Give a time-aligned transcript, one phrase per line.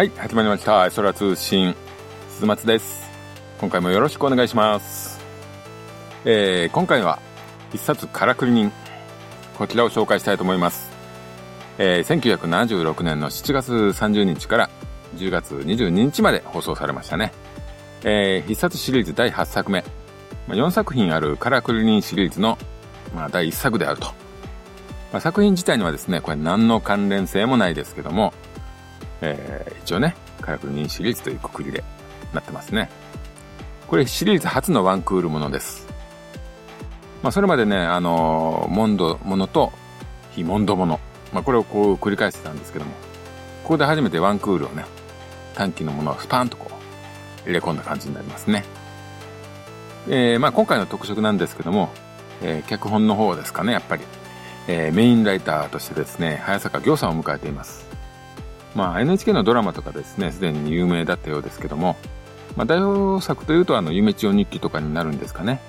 [0.00, 0.90] はい、始まりました。
[0.90, 1.76] 空通信、
[2.30, 3.10] 鈴松です。
[3.60, 5.20] 今回もよろしくお願いします。
[6.24, 7.18] えー、今回は、
[7.74, 8.72] 一冊からくり人。
[9.58, 10.90] こちらを紹介したいと思います。
[11.76, 14.70] えー、1976年の7月30日から
[15.16, 17.30] 10月22日まで放送されましたね。
[18.02, 19.84] えー、必殺シリーズ第8作目。
[20.48, 22.56] まあ、4作品あるからくり人シリーズの、
[23.14, 24.06] まあ、第1作であると。
[25.12, 28.32] まあ、作品自体にはですね、これ何の関連性もないですけども、
[29.22, 31.84] え、一応ね、からくり人シリーズというくくりで
[32.32, 32.90] なってますね。
[33.86, 35.86] これシリーズ初のワンクールものです。
[37.22, 39.72] まあ、それまでね、あのー、モンドものと
[40.32, 41.00] 非モンドもの。
[41.32, 42.92] まあ、これをこう繰り返してたんですけども、
[43.62, 44.84] ここで初めてワンクールをね、
[45.54, 48.64] 短期のものをスパーンとこう、入れ込んだ感じになりますね。
[50.08, 51.90] えー、まあ今回の特色なんですけども、
[52.42, 54.02] えー、脚本の方ですかね、やっぱり。
[54.68, 57.89] えー、メインライターとしてですね、早坂行さんを迎えています。
[58.74, 61.96] まあ NHK のドラマとかですね、すでに有名だったようですけども、
[62.56, 65.60] まあ代表作というとあの、夢千代日記とかになるんですかね。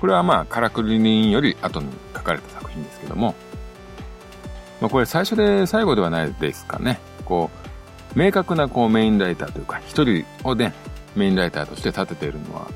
[0.00, 3.34] これはまあ、カラクリ人より後に書かれた作品ですけども、
[4.80, 7.00] まあこれ最初で最後ではないですかね。
[7.26, 7.50] こ
[8.14, 10.72] う、明確なこうメインライターというか、一人をね、
[11.14, 12.70] メインライターとして立てているのは、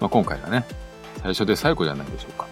[0.00, 0.64] まあ今回がね、
[1.22, 2.46] 最初で最後じゃないでしょうか。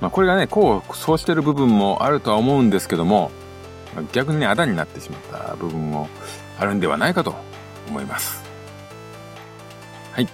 [0.00, 3.30] まあこれがね、こう、そうしてる部分もあるとは思うんですけども、
[4.12, 6.08] 逆にね、あだになってしまった部分も
[6.58, 7.34] あるんではないかと
[7.88, 8.42] 思います。
[10.12, 10.28] はい。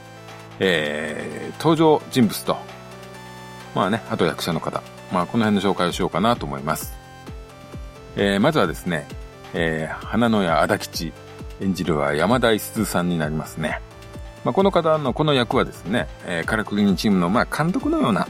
[0.60, 2.56] えー、登場人物と、
[3.74, 6.94] まあね、あと役者の方、まあこの辺の紹介をしようかなと思います。
[8.16, 9.06] えー、まずはですね、
[9.54, 11.12] えー、花野屋足吉
[11.60, 13.80] 演じるは山田五さんになりますね。
[14.44, 18.28] まあ、この方のこの役はですね、えー、カラクリニチームのまあ監督のような、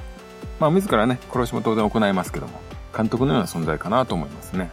[0.58, 2.60] まあ自らね、殺しも当然行いますけども、
[2.96, 4.70] 監督のような存在かなと思いますね。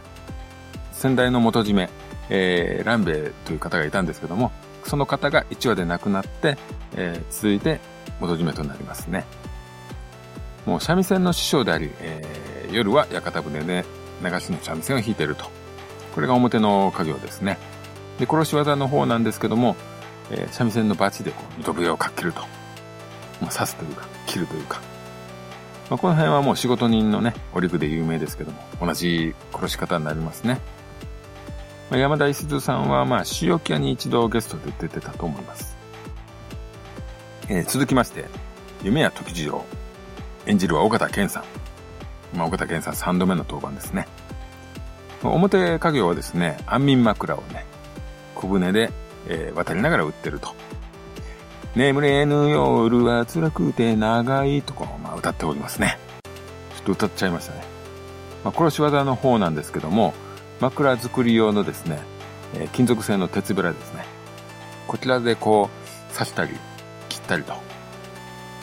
[1.06, 1.88] 先代の元締め、
[2.30, 4.50] えー、ランベイという方がいたんですけども、
[4.84, 6.58] その方が1話で亡くなって、
[6.96, 7.78] えー、続いて
[8.20, 9.24] 元締めとなりますね。
[10.64, 13.84] もう三味線の師匠であり、えー、夜は屋形船で
[14.20, 15.44] 流しの三味線を弾いてると。
[16.16, 17.56] これが表の家業ですね。
[18.18, 19.76] で、殺し技の方なんですけども、
[20.32, 22.40] えー、三味線のバチでこう、糸笛をかけると。
[23.40, 24.80] まあ、刺すというか、切るというか。
[25.88, 30.60] まあ、この辺はもう仕事人のね、お陸で有名ですけども、同じ殺し方になりますね。
[31.90, 35.76] 山田石津さんは、まあ、塩木屋に一度ゲストで出てたと思います。
[37.48, 38.24] えー、続きまして、
[38.82, 39.64] 夢や時次郎。
[40.46, 41.44] 演じるは岡田健さん。
[42.36, 44.08] まあ、岡田健さん3度目の登板ですね。
[45.22, 47.64] 表家業はですね、安眠枕をね、
[48.34, 48.90] 小舟で、
[49.28, 50.54] えー、渡りながら売ってると。
[51.76, 55.98] 眠れぬ夜は辛くて長いとか、まあ、歌っておりますね。
[56.74, 57.64] ちょっと歌っちゃいましたね。
[58.44, 60.14] まあ、殺し技の方なんですけども、
[60.60, 61.98] 枕作り用のですね、
[62.54, 64.04] え、金属製の鉄べらですね。
[64.86, 66.52] こちらでこう、刺したり、
[67.08, 67.52] 切ったりと。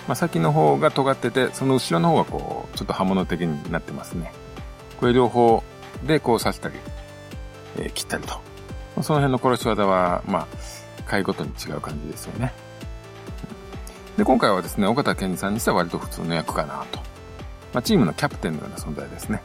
[0.08, 4.34] まあ、先の方が尖ってて、その後ろの方がこう、ちょっと刃物的になってますね。
[5.00, 5.64] これ両方
[6.06, 6.76] でこう刺したり、
[7.78, 8.42] えー、切ったりと。
[9.02, 10.48] その辺の殺し技は、まあ、
[11.06, 12.54] 回ごとに違う感じですよね。
[14.18, 17.00] で、今回はですね、岡田健二さんにしては割と普通の役かなと。
[17.74, 19.42] まあ、チームのキャプテンのような存在ですね。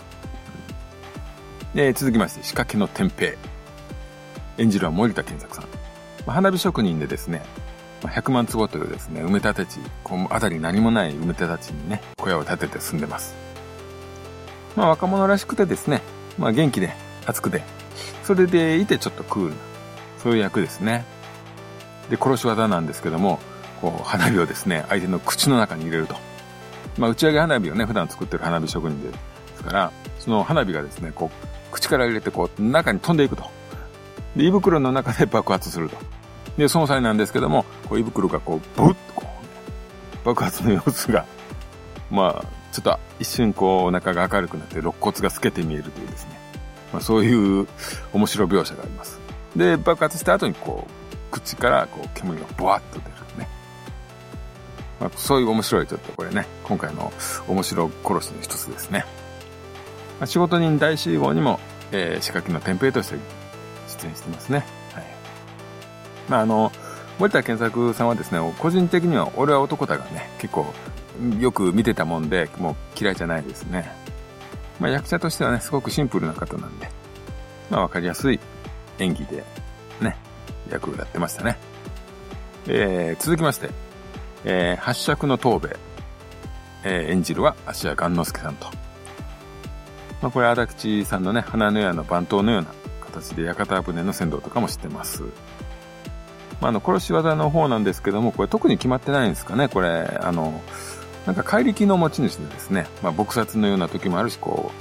[1.74, 3.32] で、続きまして、仕掛けの天平。
[4.56, 5.64] 演じるは森田健作さん。
[6.26, 7.42] まあ、花火職人でですね、
[8.02, 13.34] まあ、100万坪というですね、埋め立て地、こう、あたり何もない埋め立て地にね、小屋を建てて住んでます。
[14.76, 16.02] まあ、若者らしくてですね、
[16.38, 16.94] まあ、元気で、
[17.26, 17.62] 熱くて、
[18.24, 19.56] それでいてちょっとクールな、
[20.22, 21.04] そういう役ですね。
[22.08, 23.40] で、殺し技なんですけども、
[23.82, 26.16] こう、花火をですね、相手の口の中に入れると。
[26.96, 29.16] まあ、打ち上げ花火をね、普段作ってる花火職人で
[29.56, 33.44] すから、その花火がですね、こう、口から入れて、こう、中に飛んでいくと。
[34.36, 35.96] で、胃袋の中で爆発すると。
[36.56, 39.26] で、その際なんですけども、こう、胃袋がこう、ブッとこ
[40.22, 41.24] う、爆発の様子が、
[42.10, 46.38] まあ、ちょっと一瞬こう、お腹が明るくなって、肋骨が透けて見えるというですね。
[46.92, 47.66] まあ、そういう
[48.12, 49.18] 面白描写があります。
[49.56, 50.90] で、爆発した後にこう、
[51.30, 53.48] 口からこう、煙がボワッと出るね。
[55.00, 57.12] まあ、そういう面白いちょっとこれね、今回の
[57.46, 59.06] 面白殺しの一つですね。
[60.18, 61.60] まあ、仕事人大集合にも、
[61.92, 63.16] えー、仕掛けのテンプレとして
[64.00, 64.64] 出演してますね。
[64.92, 65.04] はい。
[66.28, 66.72] まあ、あの、
[67.18, 70.72] 森田健作さんはですね、個人的には俺は男だがね、結構
[71.40, 73.90] よく見てたもんで、もう嫌いじゃないですね。
[74.78, 76.88] まあ、役者としてはね、すごくシンプルな方なんで、
[77.70, 78.38] まあ、わかりやすい
[78.98, 79.44] 演技で、
[80.00, 80.16] ね、
[80.70, 81.58] 役をやってましたね。
[82.68, 83.70] えー、続きまして、
[84.44, 85.76] えー、八尺の東兵衛、
[86.84, 88.77] えー、演じるは芦屋雁之助さんと。
[90.20, 92.68] まあ、これ、足立さんのね、花の屋の番頭のような
[93.00, 95.22] 形で屋形船の船頭とかもしてます。
[96.60, 100.60] まあ、あの、殺し技の方なんですけども、これ特に決まってないんですかね、これ、あの、
[101.26, 104.72] なんか怪力の持ち主でですね、まあ、撲殺のような時もあるし、こ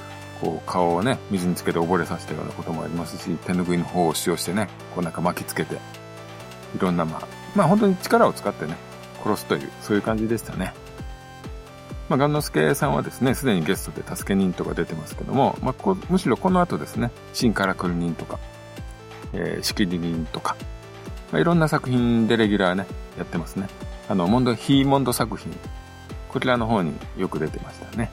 [0.42, 5.80] う、こう、顔をね、水につけて溺れさせたようなこともありますし、手拭いの方を使用してね、こうなんか巻きつけて、い
[6.80, 8.76] ろんな、まあ、まあ本当に力を使ってね、
[9.24, 10.74] 殺すという、そういう感じでしたね。
[12.10, 18.40] まあ、ガンノスケさんはですね、すでにゲストで助け人とか出てますけども、まあ、こむしろこの後ですね、新カラクル人とか、
[19.34, 20.56] えー、仕切り人とか、
[21.32, 22.86] まあ、いろんな作品でレギュラーね、
[23.18, 23.68] やってますね。
[24.08, 25.52] あの、モンド、ヒーモンド作品、
[26.30, 28.10] こちらの方によく出てましたね。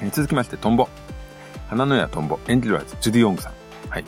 [0.00, 0.88] えー、続きまして、トンボ。
[1.68, 3.52] 花の屋トンボ、演じるはジュディ・オングさん。
[3.88, 4.04] はい。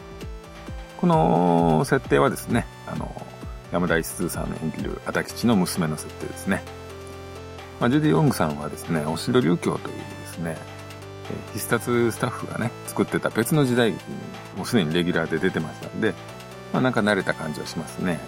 [1.01, 3.25] この設定はですね、あの、
[3.73, 6.63] 山田一通さんの演じる足立の娘の設定ですね。
[7.81, 10.57] まあ、ジュディ・オングさんはですね、お城流教というですね、
[11.31, 14.17] え必殺スタッフがね、作ってた別の時代劇に
[14.57, 16.15] もうすでにレギュラーで出てましたんで、
[16.73, 18.21] まあなんか慣れた感じはしますね。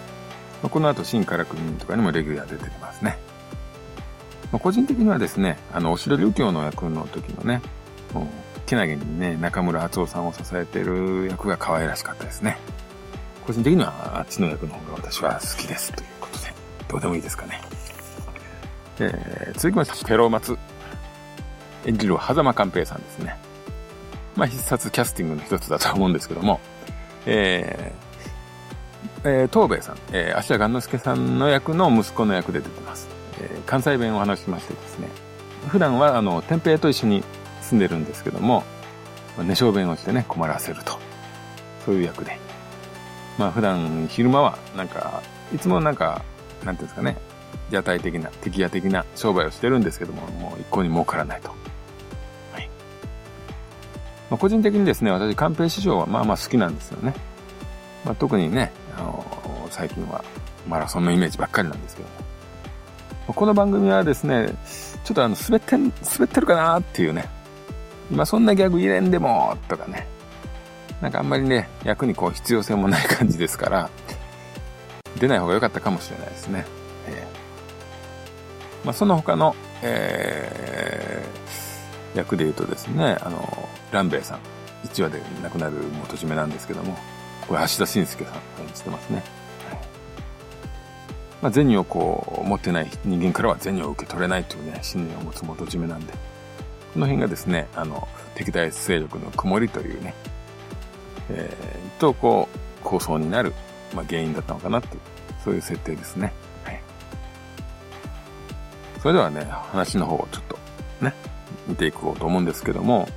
[0.61, 3.17] まあ、この後、新からく人とかにもレギュラー出てますね。
[4.51, 7.61] まあ、個人的にはですね、あの、お城流教の役の時のね、
[8.13, 8.25] もう、
[8.65, 12.57] けなげにね、中村敦夫さんを支えてる役が可愛らしかったですね。
[13.45, 16.53] 個人的にはあっちの役の方が私は好きですということで、
[16.89, 17.61] どうでもいいですかね。
[18.99, 20.57] えー、続きまして、ペローマツ。
[21.85, 23.37] 演じるは狭間寛平さんですね。
[24.35, 26.59] まあ、必殺キャスティングの一つだと思うんですけども、
[27.25, 33.07] えー、えー、東兵衛さん、えー、芦屋雁之助さんの役の息子の役で出てます。
[33.39, 35.07] えー、関西弁を話しましてですね、
[35.67, 37.23] 普段は、あの、天平と一緒に
[37.61, 38.63] 住んでるんですけども、
[39.37, 40.97] 寝小弁をしてね、困らせると。
[41.85, 42.37] そういう役で。
[43.37, 45.21] まあ普段昼間はなんか、
[45.53, 46.23] いつもなんか、
[46.63, 47.17] なんていうんですかね、
[47.71, 51.49] 屋台的な、敵屋的な商売をしてるんですけども、もう一向に儲からないと。
[52.53, 52.69] はい。
[54.29, 57.13] まあ、個人的にですね、私、カンペイ師匠はまあまあ好きなんですよね。
[58.05, 60.23] まあ、特にね、あのー、最近は
[60.67, 62.27] マラソンのイメージばっかりなんですけども。
[63.33, 64.47] この番組はですね、
[65.03, 65.91] ちょっとあの、滑ってん、滑
[66.23, 67.27] ってるかなっていうね。
[68.09, 70.07] 今そんなギャグ入れんでも、とかね。
[71.01, 73.89] なんかあんまりね、役にこう必要性もない感じですから、
[75.19, 76.65] 出ない方が良かったかもしれないですね。
[78.87, 79.53] まあ、その他の、
[79.83, 84.39] えー、役で言うとですね、あの、ランベイさん、
[84.87, 86.97] 1話で亡くなる元締めなんですけども、
[87.49, 88.41] これ橋田晋介さん演
[88.73, 89.23] じてますね。
[91.41, 96.13] まあ、銭をこう、持ってない人間からは銭を受け取れないというね、信念を持つ元締めなんで、
[96.93, 100.13] この辺がですね、あの、敵対勢力の曇りというね、
[101.29, 103.53] えー、と、こう、構想になる、
[103.93, 105.01] まあ、原因だったのかなっていう、
[105.43, 106.31] そういう設定ですね。
[109.07, 110.59] それではね、話の方をちょっと
[110.99, 111.13] ね、
[111.65, 113.07] 見ていこうと思うんですけども、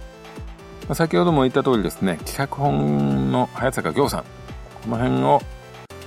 [0.89, 4.25] ま、先ほども言った通りですね、企画本の早坂行さん、
[4.85, 5.43] この辺を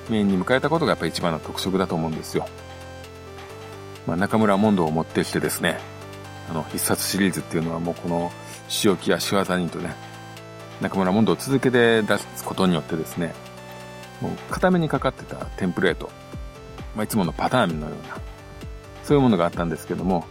[0.10, 2.48] メインに迎えたことがやっぱり一番の特色だと思うんですよ。
[4.08, 5.78] まあ、中村モンドを持ってしてですね、
[6.50, 8.32] あの、必殺シリーズっていうのはもうこの、
[8.70, 9.94] 仕置きや仕業にとね、
[10.80, 13.34] 中村モンドを続けて出すことによってですね、
[14.22, 16.10] もう固めにかかってたテンプレート、
[16.96, 18.33] まあ、いつものパターンのような、
[19.04, 20.26] そういうものがあったんですけども、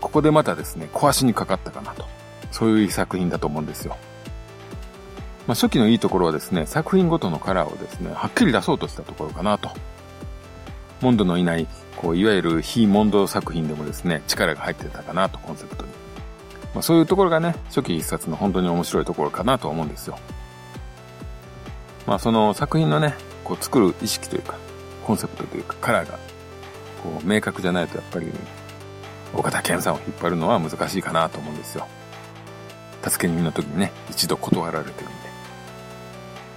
[0.00, 2.04] ここでまたですね、壊しにかかったかなと。
[2.52, 3.96] そういう作品だと思うんですよ。
[5.46, 9.70] まあ、初期のいいところはですね、作品ごとのカラーをですね、はっきり出そうとしたところかなと。
[11.00, 15.90] モンドのいない、こう、いわゆる非モンド作品でもですね、力が入ってたかなと、コンセプトに。
[16.74, 20.18] まあ、そういうところがね、初期一冊の本当に面白いところかなと思うんですよ。
[22.06, 24.54] まあその作品のね、こう作る意識というか、
[25.04, 26.18] コンセプトというか、カラーが、
[27.02, 28.32] こう明確じゃないとやっぱり、
[29.34, 31.86] 岡田健さんを引っ張るのは難しいかなと思うんですよ。
[33.02, 35.14] 助け人の時にね、一度断られてるんで。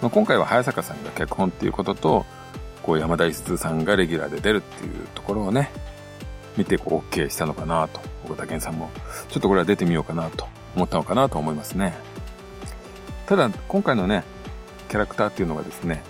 [0.01, 2.25] まあ、今回は早坂さんが脚本っていうことと、
[2.84, 5.72] こう山田一通さんがレギュラーで出るっていうところをね、
[6.58, 8.01] 見てこう OK したのかなと。
[8.25, 8.89] 岡田健さんも、
[9.29, 11.93] ちょっとこれは出てみようかなと思ったのかなと思いますね。
[13.27, 14.24] ただ、今回のね、
[14.88, 16.01] キャラクターっていうのがですね、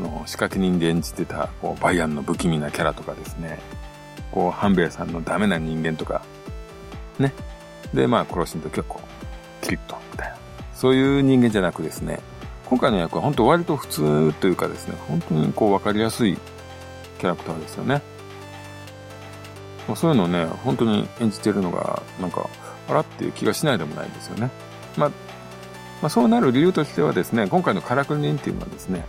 [0.00, 3.60] あの、仕掛け人で演じてた、こう、バイアンの不気味なキャラとかですね、
[4.32, 6.22] こう、半兵衛さんのダメな人間とか、
[7.18, 7.34] ね。
[7.92, 10.36] で、まあ、殺しの時はこう、キリッと、みたいな。
[10.74, 12.20] そういう人間じゃなくですね、
[12.64, 16.38] 今回の役は本当割と普通というかですね、本当にこう、わかりやすい
[17.18, 18.00] キャラクターですよね。
[19.86, 22.48] ま、そういうのをね、本当に演じてるのが、なんか、
[22.88, 24.50] あらっていう気がしないでもないんですよね。
[24.96, 25.08] まあ、
[26.00, 29.04] まあ、そうなる理由としてはですね、今回のカラクリ人っていうのはですね、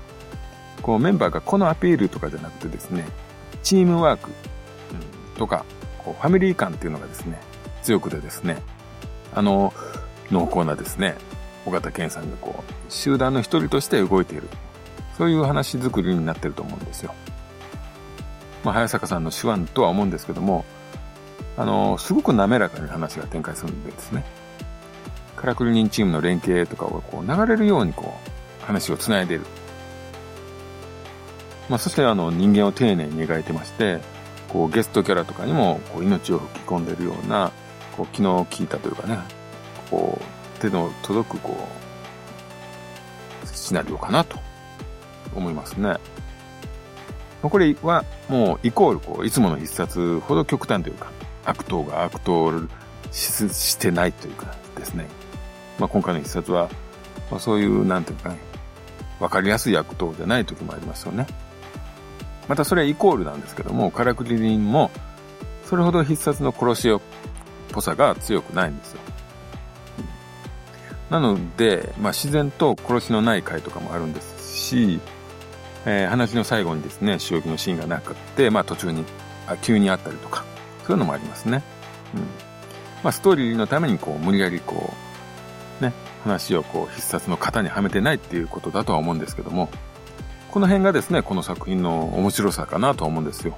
[0.82, 3.06] こうメンバーがこのアピールとかじゃなくてですね、
[3.64, 4.30] チームワーク、
[5.38, 5.66] とか、
[5.98, 7.40] こうファミリー感っていうのがですね、
[7.82, 8.62] 強くてですね、
[9.34, 9.74] あの、
[10.30, 11.16] 濃厚なですね、
[11.66, 14.48] 尾形健さんがこう、集団の一人として動いている。
[15.18, 17.14] そういう話作りになってると思うんですよ。
[18.64, 20.66] まあ、早坂さんの手腕とは思うんですけども、
[21.58, 24.24] あの、すごく滑らかに話が展開するんでですね。
[25.36, 28.16] カラクリ人チームの連携とかをこう流れるようにこ
[28.62, 29.46] う、話を繋いでいる。
[31.72, 34.02] まあ、そしてあの、人間を丁寧に描いてまして、
[34.50, 37.54] こう、ゲストキャラとかにもこう命を吹き込んでるような、
[37.96, 39.18] こう、気の利いたというかね、
[39.90, 41.70] こう、手の届くこ
[43.46, 44.38] う、シナリオかなと
[45.34, 45.96] 思いますね。
[47.42, 51.10] これはもうイコールこう、いつもの必殺ほど極端というか、
[51.46, 52.52] 悪党が悪党
[53.14, 55.08] ししてないというかですね。
[55.80, 56.70] まあ今回の必殺は、
[57.32, 58.38] まあ、そういう、なんていうかね、
[59.22, 61.28] わかりやすい悪党じゃない時もありますよね。
[62.52, 64.92] またそれはイコールなんですけども、カラクリリンも、
[65.64, 67.02] それほど必殺の殺し屋っ
[67.72, 69.00] ぽさが強くないんですよ。
[71.10, 75.00] なので、まあ自然と殺しのない回とかもあるんですし、
[75.86, 79.06] えー、話の最後にですね、主役のシーンがなくって、まあ途中に、
[79.48, 80.44] あ急にあったりとか、
[80.86, 81.64] そういうのもありますね。
[82.14, 82.20] うん。
[83.02, 84.94] まあストーリーのためにこう、無理やりこ
[85.80, 85.94] う、ね、
[86.26, 89.70] 話をこう、必殺の型にはめてないっていうことだとは思うんですけども、
[90.52, 93.58] この辺がですね、この作品の面白さかなと思うんですよ。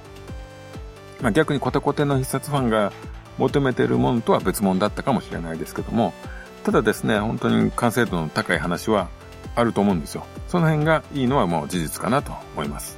[1.20, 2.92] まあ逆にコテコテの必殺ファンが
[3.36, 6.14] 求めてるものとは別物だったかもしれないですけども、
[6.62, 9.08] ただですね、本当に完成度の高い話は、
[9.56, 10.24] あると思うんですよ。
[10.48, 12.96] その辺がいいのはもう事実かなと思います。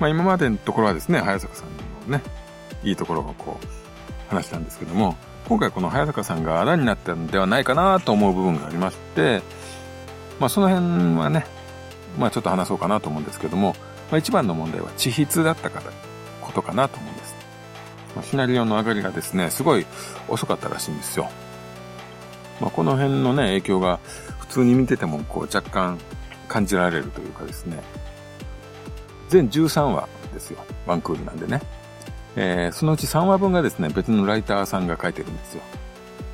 [0.00, 2.24] まあ今までのところはですね、早坂さんのね、
[2.82, 3.66] いいところをこう、
[4.28, 5.16] 話したんですけども、
[5.48, 9.42] 今回この早坂さんがあだになったんではないかなと思う部分がありまして、
[10.40, 11.46] まあその辺はね、
[12.18, 13.74] まあちょっと話そうかなと思うんですけども、
[14.10, 15.82] まあ一番の問題は地筆だったか
[16.40, 17.34] ことかなと思うんです。
[18.14, 19.86] まあ、シナリオの上がりがですね、すごい
[20.28, 21.30] 遅かったらしいんですよ。
[22.60, 24.00] まあこの辺のね、影響が
[24.40, 25.98] 普通に見ててもこう若干
[26.48, 27.82] 感じられるというかですね。
[29.28, 30.58] 全13話ですよ。
[30.86, 31.60] ワンクールなんでね。
[32.36, 35.62] えー、そのうち3話分がですね、別のライターさんが書いてるんですよ。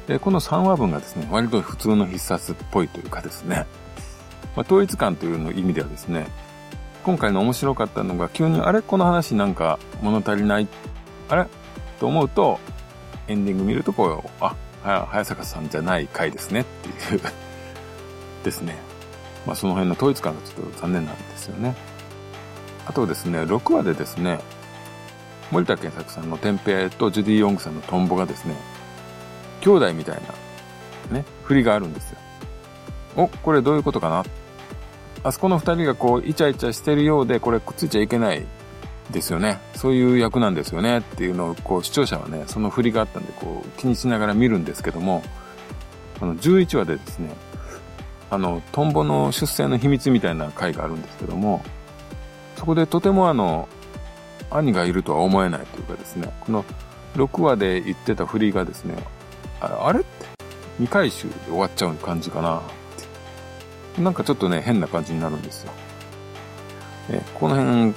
[0.06, 3.66] で、この3話分がですね、割と普通の必殺っぽいというかですね、
[4.58, 6.26] まあ、統一感というの意味ではですね、
[7.04, 10.66] 今回の面白かったのが、急に、あれこの話なんか物足りない
[11.28, 11.46] あれ？
[12.00, 12.58] と思うと、
[13.28, 17.20] エンディング見るとこう、あ、早坂さんじゃない回ですねっていう
[18.42, 18.76] ですね。
[19.46, 21.76] まあその辺の統一感がちょっと残念なんですよね。
[22.84, 24.40] あとですね、6話でですね、
[25.52, 28.56] 森田健作さんの天平とジュディ・ヨングさんのトンボがですね、
[29.60, 30.20] 兄弟みたい
[31.12, 32.18] な、ね、振りがあるんですよ。
[33.14, 34.24] お、これどういうことかな
[35.28, 38.47] あそこの二人がこう、イチャイチャしてるようで、これくっついちゃいけない
[39.11, 39.58] ですよね。
[39.75, 45.23] そういう役なんですよねっていうのを、こう、視聴者はね、その振りがあったんで、こう、気にしながら見るんですけども、
[46.23, 47.28] あの、11話でですね、
[48.30, 51.62] あの、トンボの出生の秘密みたいな回があるんですけども、
[52.56, 53.68] そこでとてもあの、
[54.50, 56.64] 兄がいるとは思えないというかですね、この
[57.16, 58.97] 6話で言ってた振りがですね、
[59.61, 60.08] あれって
[60.80, 62.62] ?2 回集で終わっちゃう感じかな。
[63.99, 65.73] なんかちょっとね、変な感じになるんですよ。
[67.11, 67.95] えこの辺、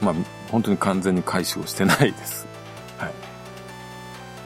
[0.00, 0.14] まあ、
[0.50, 2.46] 本当に完全に回収をしてないです。
[2.98, 3.12] はい。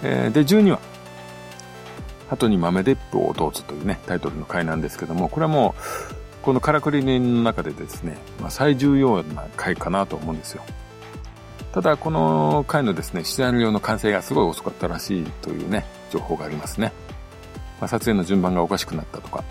[0.02, 0.80] えー、で、12話。
[2.28, 10.62] 鳩に豆鉄砲をどうぞというね、タイトルの回なんですけども、これはもう、このからくりの中でですね、まあ、最重要な回かなと思うんですよ。
[11.72, 16.92] ただ、この回のですね、シナリオの完成がすごい遅かったらしいというね、情報がありますね。
[17.80, 19.44] まあ、撮影の順番がおかしくなったとか。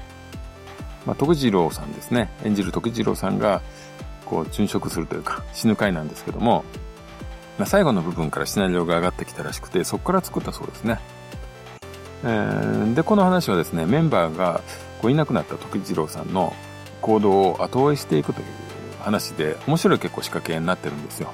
[1.10, 3.64] まあ、徳次郎さんですね、演じる徳次郎さんが、
[4.28, 6.64] こう、殉職するというか、死ぬ回なんですけども、
[7.58, 11.00] まあ、最後の部分からシナリオが上がってきたらしくて、そこから作ったそうですね。
[12.24, 14.62] えー、で、この話はですね、メンバーが
[15.02, 16.54] こういなくなった時次郎さんの
[17.02, 18.46] 行動を後追いしていくという
[19.02, 21.34] 話で、面白い結構仕掛けになってるんですよ。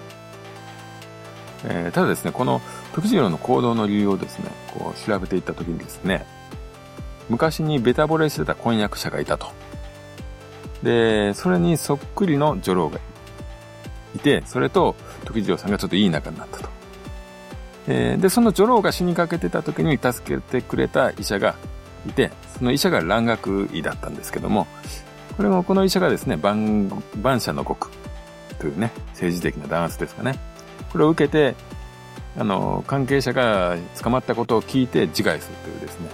[1.66, 2.62] えー、ただですね、この
[2.94, 6.26] 時次郎の行動の理由をですね、こう調べていった時にですね、
[7.30, 9.48] 昔にベタ惚れしてた婚約者がいたと。
[10.86, 13.00] で、それにそっくりの女郎が
[14.16, 16.70] いて、それと時次郎さんがちょっといい仲になったと。
[17.88, 21.56] えー、で、その女郎が死にかけてた時に助けてくれた医者が
[22.08, 24.68] いて、その医者が蘭学医だったんですけども、
[25.36, 27.92] これもこの医者がですね、万、万社の国
[28.60, 30.38] というね、政治的な弾圧ですかね。
[30.92, 31.56] これを受けて、
[32.38, 36.10] あの、関係者が捕まったことを聞いて自害するというですね。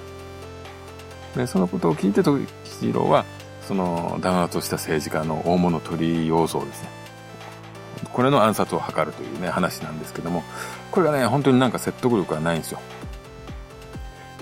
[1.36, 3.26] で、そのことを聞いて、時次郎は、
[3.72, 6.90] その弾圧をした政治家の大物鳥要像ですね。
[8.12, 10.44] これの暗殺を図るというね、話なんですけども、
[10.92, 12.82] これがね、本当になんか説得力がないんですよ。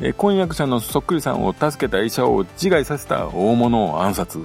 [0.02, 4.40] え、婚約者のそっくりさんを助けた医者を自害させた大物を暗殺。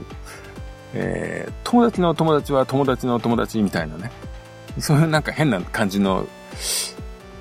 [0.92, 4.10] えー、友達の友達は友達の友達みたいなね。
[4.80, 6.26] そういうなんか変な感じの、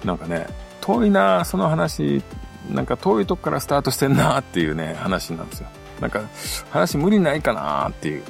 [0.05, 0.47] なんかね、
[0.79, 2.23] 遠いなその話、
[2.71, 5.67] なんか遠いとこからスタートしてんなっていうね、話なんですよ。
[6.03, 6.21] なんか、
[6.69, 8.23] 話無理ないかなっていう。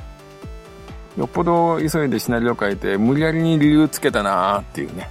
[1.17, 5.09] よっぽど急いでシナリオ書いて、無理やりに理由つけたなっていうね。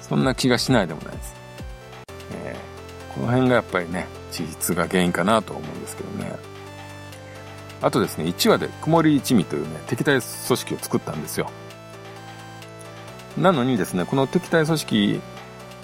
[0.00, 1.34] そんな気がしないでもないです。
[2.44, 6.32] えー、この辺がやっぱりね、地質が原因かなと思うんですけどね。
[7.80, 11.50] あとですね、1話で曇り一味というね、敵対組織を作ったんですよ。
[13.38, 15.20] なのにですね、この敵対組織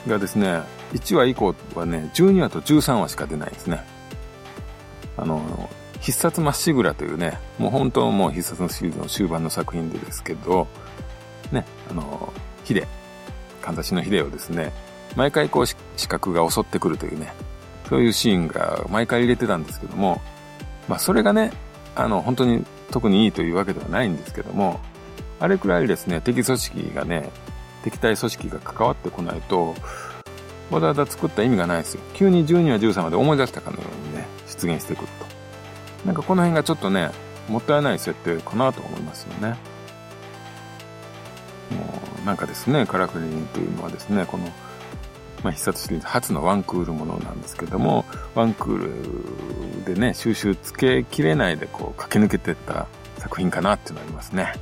[0.09, 0.63] がですね、
[0.95, 3.85] 1話以降はね、12話と13話しか出ないですね。
[5.17, 5.69] あの、
[6.01, 10.67] 必殺まっしぐらというね、もう本当もう必殺のシリーズの終盤の作品でですけど、
[11.53, 12.33] ね、あの、
[12.65, 12.87] ヒデ、
[13.63, 14.73] かんざしのヒデをですね、
[15.17, 15.77] 毎回こう視
[16.09, 17.33] 覚が襲ってくるというね、
[17.89, 20.21] そういうシーンが毎回入れてたんですけども、
[20.89, 21.53] まあそれがね、
[21.97, 24.81] あの、本当に特にいいというわけではないんですけども、
[25.41, 27.31] あれくらいですね、敵組織がね、
[27.85, 29.75] 敵対組織が関わってこないと、
[30.71, 32.01] わざわざ作った意味がないですよ。
[32.15, 35.28] 急に12話13話で思い出したかのようにね、出現してくると。
[36.05, 37.11] なんかこの辺がちょっとね、
[37.49, 39.57] もったいない設定かなと思いますよね。
[41.71, 44.45] もう、なんかですね、カラクリンというのはですね、この、
[45.43, 52.87] まあ、必殺シリーズ初のワンクールものなんですけども、ワンクールでね、収集つけきれないでこう駆け抜けてった
[53.19, 54.55] 作品かなっていうのありますね。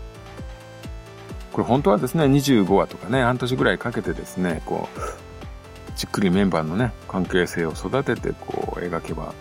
[1.52, 5.00] これ本当はですね、25話とかね、半年ぐらいかけてですね、こう、
[5.96, 9.32] じっくりメンバーのね、関係性を育ててこう描けば、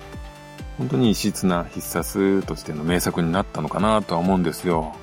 [0.77, 4.95] 本当に異質な必殺としての名作になったのかなとは思うんですよ。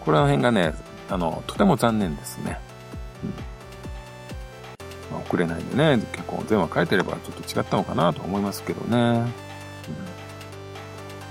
[0.00, 0.74] これの辺がね、
[1.08, 2.58] あの、とても残念ですね。
[3.22, 3.30] うん
[5.12, 8.98] まあ、遅れないでね、結構全話書いてればちょっと違ったのかなと思いますけどね。
[8.98, 9.32] うん、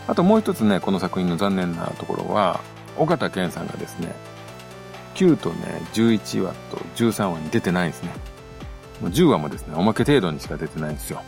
[0.08, 2.62] あともう一つね、この作品の残念なところは、
[2.98, 4.14] 尾形健さんがですね、
[5.16, 8.12] 9とね、11話と13話に出てないんですね。
[9.02, 11.22] もう10話もですね、おまけ程度にしか出てないんですよ。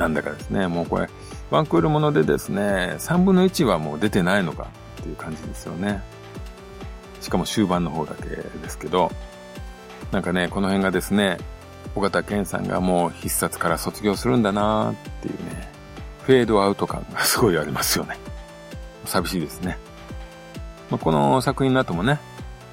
[0.00, 1.10] なんだかですね、もうこれ、
[1.50, 4.68] ワンクールものでですね、3分の1はもう出てないのか
[5.00, 6.02] っていう感じですよね。
[7.20, 9.12] しかも終盤の方だけですけど、
[10.10, 11.36] なんかね、この辺がですね、
[11.94, 15.70] 尾形健さんがもう必殺から卒業するんだなっていうね、
[16.22, 18.16] フェードアウト感がすごいありますよね。
[19.04, 19.76] 寂しいですね。
[20.90, 22.18] まあ、この作品の後もね、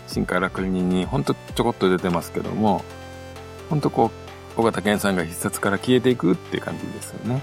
[0.08, 2.86] 新海楽人にほんとちょこっと出てますけども、
[3.70, 4.27] ほんとこう、
[4.58, 7.36] 尾形健さんが必殺から消えていくっていう感じですよね。
[7.36, 7.42] うん、ま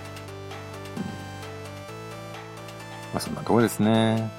[3.17, 4.31] あそんなとこですね。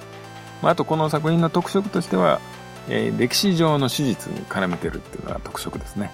[0.62, 2.42] まああとこの作品の特色としては、
[2.90, 6.12] えー、歴史上の史実に絡めてるっていうのが特色ですね。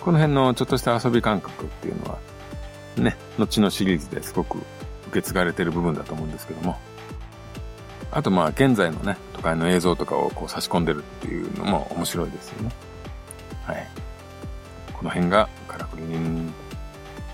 [0.00, 2.18] この辺のちょっとした遊び感覚っていうのは、
[2.96, 4.64] ね、後のシリーズですごく受
[5.12, 6.78] け継がれてる部分だと思うんですけども。
[8.12, 12.70] あとまあ現在のね、都会の映像とかをこう差し込んでるっていうのも面白いですよね。
[13.64, 13.88] はい。
[14.92, 15.48] この辺が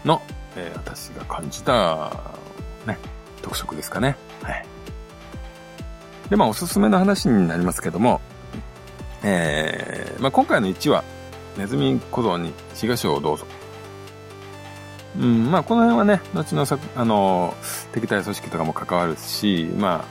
[0.04, 0.22] の、
[0.56, 2.12] えー、私が感じた、
[2.86, 2.98] ね、
[3.42, 4.16] 特色ですかね。
[4.42, 4.66] はい。
[6.30, 8.20] で、まあおすすめの話になりますけども、
[9.22, 11.04] えー、まあ今回の1話、
[11.56, 13.46] ネズミ小僧に東をどうぞ。
[15.18, 17.54] うん、まあこの辺はね、後のさ、あの、
[17.92, 20.04] 敵対組織とかも関わるし、ま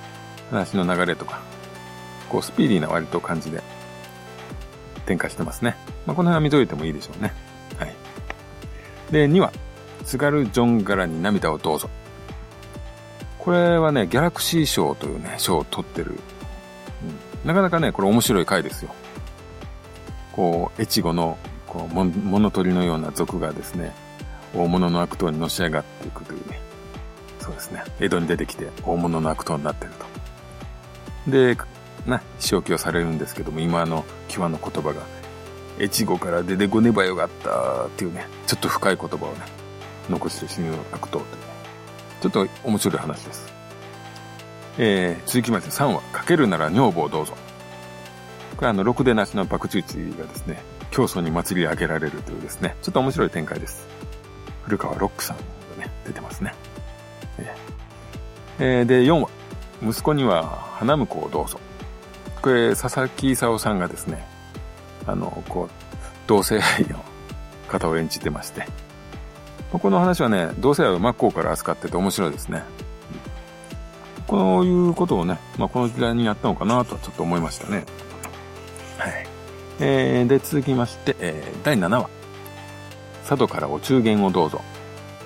[0.52, 1.42] あ、話の流れとか、
[2.30, 3.64] こうスピーディーな割と感じで
[5.06, 5.76] 展開してますね。
[6.06, 7.34] まあ、この辺は見といてもいいでしょうね。
[9.12, 9.52] で、2話、
[10.06, 11.90] 津軽ジョン柄に涙をどうぞ。
[13.40, 16.20] これはね、ギャラクシー賞というね、賞を取ってる。
[17.44, 18.94] うん、なかなかね、これ面白い回ですよ。
[20.32, 23.94] こう、越後の、こう、物取りのような族がですね、
[24.54, 26.60] 大物の悪党にのし上がっていくというね。
[27.40, 27.84] そうですね。
[28.00, 29.92] 江戸に出てきて大物の悪党になってる
[31.26, 31.32] と。
[31.32, 31.58] で、
[32.06, 35.02] な、仕置きをされるんですけども、今の際の言葉が、
[35.82, 39.40] 越後から出てこねばよかったっていうね、ちょっと深い言葉をね、
[40.10, 41.28] 残して死ぬ悪党というね、
[42.22, 43.54] ちょっと面白い話です。
[44.78, 47.34] えー、続きまして3話、かけるなら女房どうぞ。
[48.58, 53.88] これあの、ろくでなしの爆中地がですね、競争に祭り上げられるというですね、ちょっと面白い展開です。
[54.64, 55.44] 古川ロックさんが
[55.86, 56.54] ね、出てますね。
[58.60, 59.30] えー、で、4話、
[59.82, 60.44] 息子には
[60.76, 61.60] 花婿をどうぞ。
[62.44, 64.28] これ、佐々木勲さんがですね、
[65.06, 65.70] あの、こう、
[66.28, 67.04] 同性愛の
[67.68, 68.68] 方を演じてまして、
[69.72, 72.64] この話はね、同性愛を真っ向から扱ってて面白いですね。
[74.28, 77.86] こういうことをね、まあ、この時代にやったのかなとはちょっと思いましたね。
[78.98, 79.28] はい。
[79.80, 82.10] えー、で、続きまして、えー、第7話。
[83.28, 84.62] 佐渡からお中元をどうぞ。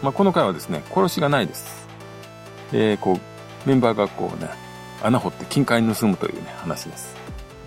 [0.01, 1.87] まあ、この回はですね、殺しがないです。
[2.71, 4.49] えー、こう、メンバーがこうね、
[5.03, 7.15] 穴掘って金塊盗むというね、話です。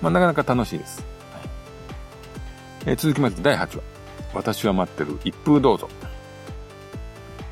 [0.03, 1.05] まあ、なかなか楽しいです。
[2.89, 3.83] えー、続きまして第8話。
[4.33, 5.91] 私は待ってる一風どうぞ。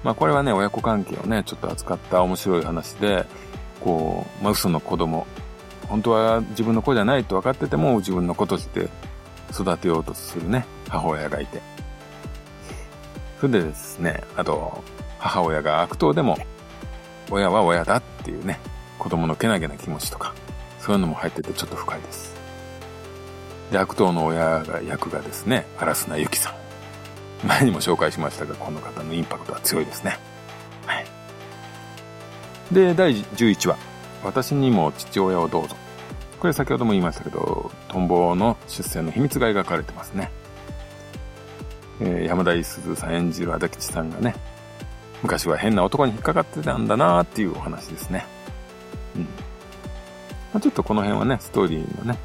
[0.02, 3.26] まあこれはね、親子関係をね、ちょっと扱った面白い話で、
[3.82, 5.26] こう、まあ嘘の子供。
[5.88, 8.88] 本当は自分の子じゃないと分かってても自分の子として
[9.52, 11.60] 育てようとするね、母親がいて。
[13.38, 14.82] それでですね、あと、
[15.18, 16.38] 母親が悪党でも、
[17.30, 18.58] 親は親だっていうね、
[18.98, 20.32] 子供のけなげな気持ちとか、
[20.80, 22.45] そういうのも入っててちょっと深いです。
[23.70, 27.46] で、悪党の親が役がですね、荒砂ゆきさん。
[27.46, 30.18] 前にも紹介しましたが、この方のインパクトは強いですね。
[30.86, 31.06] はい。
[32.72, 33.76] で、第11話。
[34.24, 35.76] 私にも父親をどうぞ。
[36.40, 40.30] これ先ほども言いましたけど、トンボの出生の秘密が描かれてますね。
[42.00, 44.34] えー、山田井鈴さん演じる足立さんがね、
[45.22, 48.26] 昔は変な男に引っかかってたんだなーっていうお話ですね。
[49.16, 49.22] うん。
[49.22, 49.28] ま
[50.54, 52.18] あ、ちょっとこの辺はね、ストーリーのね、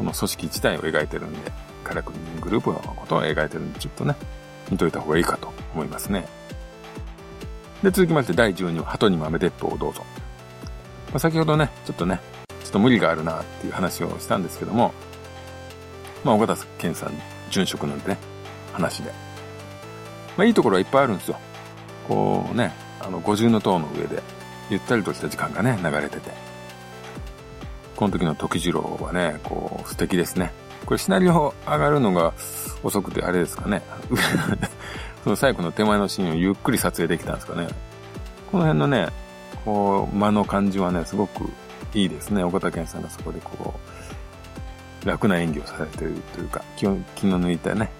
[0.00, 1.52] この組織自体を描いてるんで、
[1.84, 4.16] カラクリングループのことを描いてるんで、ちょっとね、
[4.70, 6.26] 見といた方がいいかと思いますね。
[7.82, 10.02] で、続きまして第12話、鳩に豆鉄砲をどうぞ。
[11.10, 12.18] まあ、先ほどね、ちょっとね、
[12.64, 14.94] ちょっと無理があるなっていう話をしたんですけども、
[16.24, 17.12] まあ、岡田健さん、
[17.50, 18.16] 殉職なんでね、
[18.72, 19.12] 話で。
[20.38, 21.38] まあ、いいところはいっぱいあるんですよ。
[22.08, 24.22] こうね、あの、五重の塔の上で、
[24.70, 26.49] ゆったりとした時間がね、流れてて。
[28.00, 30.52] この時の時次郎はね、こう、素敵ですね。
[30.86, 32.32] これシナリオ上がるのが
[32.82, 33.82] 遅くてあれですかね。
[35.22, 37.68] その最後の手前のシーンをゆっくり撮影できたんですかね。
[38.50, 39.08] この辺のね、
[39.66, 41.50] こう、間の感じはね、すごく
[41.92, 42.42] いいですね。
[42.42, 43.74] 岡田健さんがそこでこ
[45.04, 47.90] う、楽な演技をされてるというか、気を気の抜いたね、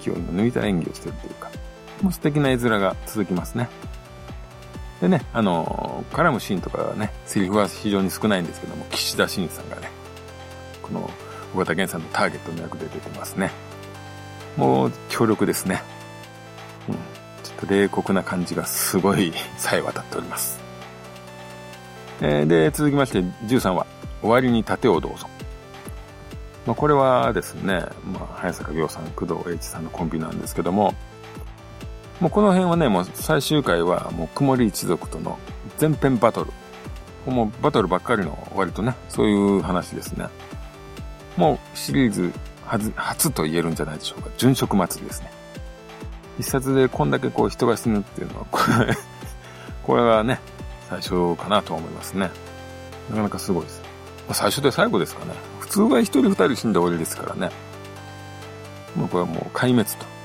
[0.00, 1.50] 気を抜いた演技をしてるというか、
[2.02, 3.68] もう素敵な絵面が続きますね。
[5.02, 9.90] でね、あの、絡むシーンとかはね、セリフは非常に少ないんですけども、岸田晋さんがね、
[10.80, 11.10] この、
[11.52, 13.50] 岡田健さんのターゲットの役で出てますね。
[14.56, 15.82] もう、強力ですね。
[16.88, 16.94] うん。
[16.94, 20.60] ちょっと冷酷な感じがすごい さえ渡っております。
[22.20, 23.86] えー、で、続きまして13話、
[24.20, 25.26] 終わりに盾をどうぞ。
[26.64, 30.94] まあ、これはですね、まあ、早坂亮さん、工藤英一さんのコンビなんですけども、
[32.22, 35.40] もうこの辺はね、もう最終回はもう曇り一族との
[35.78, 36.52] 全編バトル。
[37.32, 40.28] もうバトルばっかりの割とね、そういう話ですね。
[41.36, 42.32] もうシリーズ
[42.94, 44.30] 初と言えるんじゃないでしょうか。
[44.38, 45.32] 殉職祭りですね。
[46.38, 48.96] 一冊でこんだけこう人が死ぬっていうのは、 これ
[49.82, 50.38] これがね、
[50.90, 52.30] 最初かなと思いますね。
[53.10, 53.82] なかなかすごいです。
[54.30, 55.34] 最初で最後ですかね。
[55.58, 57.50] 普通は一人二人死んで終わりですからね。
[58.94, 60.21] もうこれはもう壊滅と。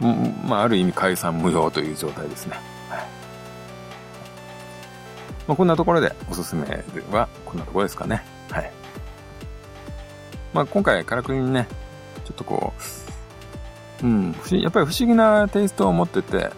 [0.00, 2.56] まあ、ある意味解散無用という状態ですね。
[2.88, 2.98] はい。
[5.46, 6.62] まあ、こんなところでおすすめ
[7.10, 8.22] はこんなところですかね。
[8.50, 8.70] はい。
[10.52, 11.68] まあ、今回、カラクリにね、
[12.24, 12.72] ちょっとこ
[14.02, 16.50] う、うん、やっぱり不思議なテイストを持ってて、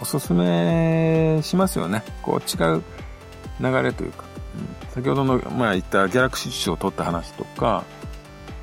[0.00, 2.02] おすすめしますよね。
[2.22, 2.82] こう違う
[3.60, 4.24] 流れというか、
[4.84, 7.84] うん、先ほどの、まあ言ったギャラクシー賞を取った話とか、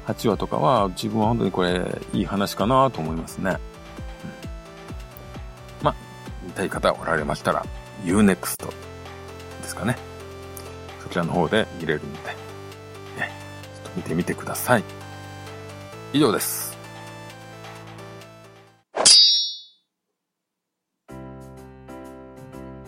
[0.07, 3.57] 8話とかは自分は本当にこれいい話かなと思いますね。
[6.55, 7.65] たい方おられましたら、
[8.03, 8.65] Unext
[9.61, 9.97] ですかね。
[11.03, 12.45] そちらの方で見れるんで。
[13.95, 14.83] 見てみてください。
[16.13, 16.75] 以上です。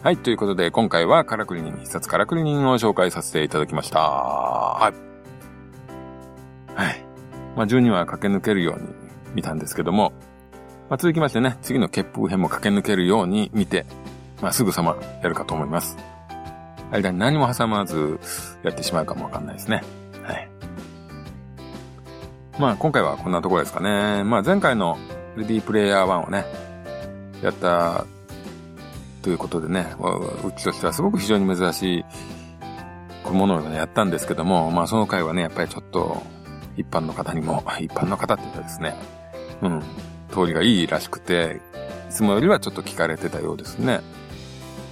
[0.03, 0.17] はい。
[0.17, 3.99] ということで、今回はカラクリ人、必殺カラクリ人を紹介させていただきました。
[3.99, 6.80] はい。
[6.80, 7.03] はい。
[7.56, 8.88] まあ、12話駆け抜けるように
[9.34, 10.13] 見たんですけども、
[10.89, 13.86] まあ、続きましてね、次の結風編も駆け抜けるように見て、
[14.41, 15.97] まあ、すぐさまやるかと思います。
[16.91, 18.19] 間に何も挟まず
[18.63, 19.84] やってしまうかもわかんないですね。
[20.23, 20.50] はい。
[22.60, 24.23] まあ今回はこんなところですかね。
[24.23, 24.97] まあ前回の
[25.36, 26.45] レディープレイヤー1をね、
[27.41, 28.06] やった
[29.21, 29.93] ということでね、
[30.45, 32.06] うちとしてはすごく非常に珍し
[33.26, 36.23] いものをね、やったんですけども、まあその回はね、やっぱりちょっと
[36.78, 38.95] 一般の方にも、一般の方って言ったらですね、
[39.62, 39.84] うん、
[40.38, 41.62] 通りがいいらしくて、
[42.10, 44.02] いつもよりはちょっと聞かれてたようですね。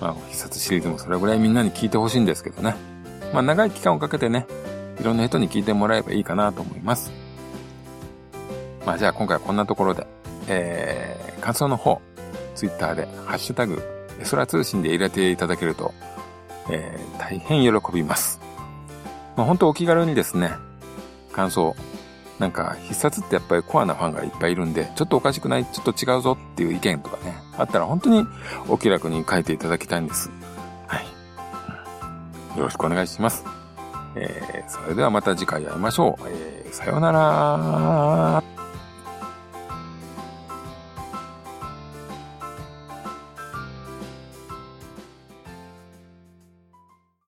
[0.01, 2.75] まあ、必殺シリーズもそれぐらいみんなに聞いてほしいんですけどね。
[3.31, 4.47] まあ長い期間をかけてね、
[4.99, 7.11] いろんな人に聞いてもらえばいいかなと思います。
[8.85, 10.07] まあじゃあ今回はこんなところで、
[10.47, 12.01] えー、感想の方、
[12.55, 13.81] ツイッターで、ハッシュタグ、
[14.19, 15.93] エソラ通信で入れていただけると、
[16.69, 18.39] えー、大変喜びます。
[19.35, 20.51] まあ本当お気軽にですね、
[21.31, 21.75] 感想、
[22.39, 25.65] なんか必殺ってやっぱりコアなファンがいっぱいいるんで、ちょっとおかしくない？
[25.65, 28.25] ちょっと違うぞっていう意見とかね、あったら本当に
[28.67, 30.29] お気楽に書いていただきたいんです。
[30.87, 32.59] はい。
[32.59, 33.45] よろしくお願いします。
[34.15, 36.23] えー、それではまた次回会いましょう。
[36.27, 38.43] えー、さようなら